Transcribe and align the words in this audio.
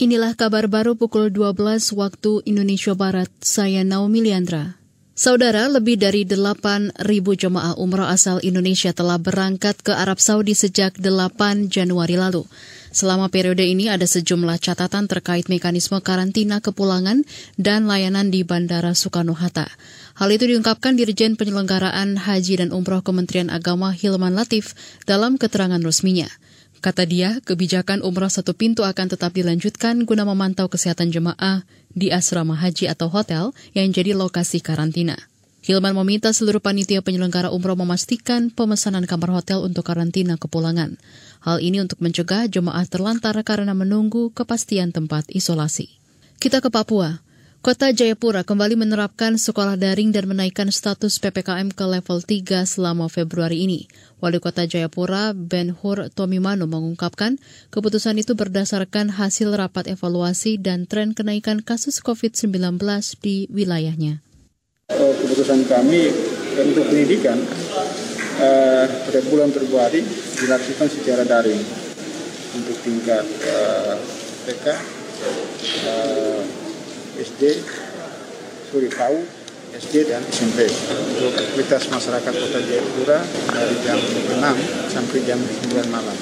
Inilah 0.00 0.32
kabar 0.32 0.64
baru 0.64 0.96
pukul 0.96 1.28
12 1.28 1.60
waktu 1.92 2.40
Indonesia 2.48 2.96
Barat. 2.96 3.28
Saya 3.44 3.84
Naomi 3.84 4.24
Liandra. 4.24 4.80
Saudara, 5.12 5.68
lebih 5.68 6.00
dari 6.00 6.24
8.000 6.24 6.96
jemaah 7.36 7.76
umrah 7.76 8.08
asal 8.08 8.40
Indonesia 8.40 8.96
telah 8.96 9.20
berangkat 9.20 9.84
ke 9.84 9.92
Arab 9.92 10.16
Saudi 10.16 10.56
sejak 10.56 10.96
8 10.96 11.68
Januari 11.68 12.16
lalu. 12.16 12.48
Selama 12.96 13.28
periode 13.28 13.60
ini 13.60 13.92
ada 13.92 14.08
sejumlah 14.08 14.56
catatan 14.64 15.04
terkait 15.04 15.52
mekanisme 15.52 16.00
karantina 16.00 16.64
kepulangan 16.64 17.20
dan 17.60 17.84
layanan 17.84 18.32
di 18.32 18.40
Bandara 18.40 18.96
Soekarno-Hatta. 18.96 19.68
Hal 20.16 20.32
itu 20.32 20.48
diungkapkan 20.48 20.96
Dirjen 20.96 21.36
Penyelenggaraan 21.36 22.16
Haji 22.16 22.64
dan 22.64 22.72
Umroh 22.72 23.04
Kementerian 23.04 23.52
Agama 23.52 23.92
Hilman 23.92 24.32
Latif 24.32 24.72
dalam 25.04 25.36
keterangan 25.36 25.84
resminya. 25.84 26.32
Kata 26.80 27.04
dia, 27.04 27.44
kebijakan 27.44 28.00
umrah 28.00 28.32
satu 28.32 28.56
pintu 28.56 28.88
akan 28.88 29.12
tetap 29.12 29.36
dilanjutkan 29.36 30.08
guna 30.08 30.24
memantau 30.24 30.64
kesehatan 30.72 31.12
jemaah 31.12 31.68
di 31.92 32.08
asrama 32.08 32.56
haji 32.56 32.88
atau 32.88 33.12
hotel 33.12 33.52
yang 33.76 33.92
jadi 33.92 34.16
lokasi 34.16 34.64
karantina. 34.64 35.20
Hilman 35.60 35.92
meminta 35.92 36.32
seluruh 36.32 36.56
panitia 36.56 37.04
penyelenggara 37.04 37.52
umroh 37.52 37.76
memastikan 37.76 38.48
pemesanan 38.48 39.04
kamar 39.04 39.28
hotel 39.36 39.60
untuk 39.60 39.84
karantina 39.84 40.40
kepulangan. 40.40 40.96
Hal 41.44 41.60
ini 41.60 41.84
untuk 41.84 42.00
mencegah 42.00 42.48
jemaah 42.48 42.88
terlantar 42.88 43.36
karena 43.44 43.76
menunggu 43.76 44.32
kepastian 44.32 44.88
tempat 44.88 45.28
isolasi. 45.28 45.92
Kita 46.40 46.64
ke 46.64 46.72
Papua. 46.72 47.20
Kota 47.60 47.92
Jayapura 47.92 48.40
kembali 48.40 48.72
menerapkan 48.72 49.36
sekolah 49.36 49.76
daring 49.76 50.16
dan 50.16 50.24
menaikkan 50.24 50.72
status 50.72 51.20
PPKM 51.20 51.68
ke 51.68 51.84
level 51.84 52.24
3 52.24 52.64
selama 52.64 53.12
Februari 53.12 53.68
ini. 53.68 53.84
Wali 54.16 54.40
Kota 54.40 54.64
Jayapura, 54.64 55.36
Ben 55.36 55.68
Hur 55.68 56.08
Tomimano 56.08 56.64
mengungkapkan, 56.64 57.36
keputusan 57.68 58.16
itu 58.16 58.32
berdasarkan 58.32 59.12
hasil 59.12 59.52
rapat 59.52 59.92
evaluasi 59.92 60.56
dan 60.56 60.88
tren 60.88 61.12
kenaikan 61.12 61.60
kasus 61.60 62.00
COVID-19 62.00 62.80
di 63.20 63.44
wilayahnya. 63.52 64.24
Oh, 64.96 65.12
keputusan 65.20 65.68
kami 65.68 66.08
untuk 66.64 66.88
pendidikan 66.88 67.36
eh, 68.40 68.88
pada 68.88 69.20
bulan 69.28 69.52
Februari 69.52 70.00
dilakukan 70.40 70.88
secara 70.88 71.28
daring 71.28 71.60
untuk 72.56 72.76
tingkat 72.80 73.28
eh, 73.44 74.00
TK, 74.48 74.66
eh, 75.84 76.49
SD, 77.20 77.60
sorry 78.72 78.88
PAU, 78.88 79.20
SD 79.76 80.08
dan 80.08 80.24
SMP. 80.32 80.64
Untuk 81.12 81.36
aktivitas 81.36 81.92
masyarakat 81.92 82.32
Kota 82.32 82.60
Jayapura 82.64 83.20
dari 83.52 83.76
jam 83.84 84.00
6 84.00 84.40
sampai 84.88 85.18
jam 85.28 85.36
9 85.36 85.92
malam. 85.92 86.16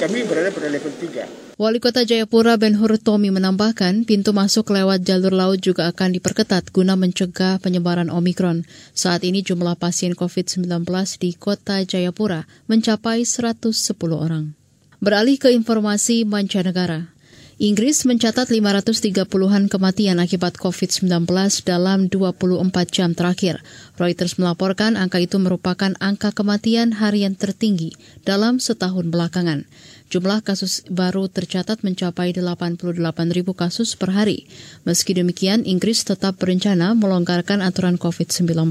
Kami 0.00 0.24
berada 0.24 0.48
pada 0.48 0.72
level 0.72 0.94
3. 0.96 1.60
Wali 1.60 1.82
Kota 1.82 2.06
Jayapura 2.06 2.56
Ben 2.56 2.78
Hur 2.78 2.96
Tomi 2.96 3.28
menambahkan, 3.28 4.06
pintu 4.06 4.30
masuk 4.30 4.70
lewat 4.72 5.04
jalur 5.04 5.34
laut 5.34 5.60
juga 5.60 5.90
akan 5.90 6.16
diperketat 6.16 6.70
guna 6.70 6.96
mencegah 6.96 7.58
penyebaran 7.60 8.08
Omikron. 8.08 8.64
Saat 8.94 9.26
ini 9.28 9.44
jumlah 9.44 9.76
pasien 9.76 10.14
COVID-19 10.16 10.86
di 11.20 11.34
Kota 11.36 11.82
Jayapura 11.84 12.48
mencapai 12.70 13.26
110 13.26 13.74
orang. 14.16 14.56
Beralih 15.02 15.36
ke 15.36 15.50
informasi 15.52 16.24
mancanegara. 16.24 17.17
Inggris 17.58 18.06
mencatat 18.06 18.54
530-an 18.54 19.66
kematian 19.66 20.22
akibat 20.22 20.54
COVID-19 20.62 21.26
dalam 21.66 22.06
24 22.06 22.62
jam 22.86 23.18
terakhir. 23.18 23.58
Reuters 23.98 24.38
melaporkan 24.38 24.94
angka 24.94 25.18
itu 25.18 25.42
merupakan 25.42 25.90
angka 25.98 26.30
kematian 26.30 26.94
harian 26.94 27.34
tertinggi 27.34 27.98
dalam 28.22 28.62
setahun 28.62 29.10
belakangan. 29.10 29.66
Jumlah 30.06 30.46
kasus 30.46 30.86
baru 30.86 31.26
tercatat 31.26 31.82
mencapai 31.82 32.30
88 32.30 32.94
ribu 33.34 33.58
kasus 33.58 33.98
per 33.98 34.14
hari. 34.14 34.46
Meski 34.86 35.18
demikian, 35.18 35.66
Inggris 35.66 36.06
tetap 36.06 36.38
berencana 36.38 36.94
melonggarkan 36.94 37.58
aturan 37.58 37.98
COVID-19, 37.98 38.70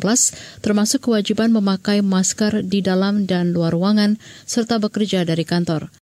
termasuk 0.63 1.11
kewajiban 1.11 1.51
memakai 1.51 1.99
masker 1.99 2.63
di 2.63 2.79
dalam 2.79 3.27
dan 3.27 3.51
luar 3.51 3.75
ruangan, 3.75 4.15
serta 4.47 4.79
bekerja 4.79 5.27
dari 5.27 5.43
kantor. 5.43 5.91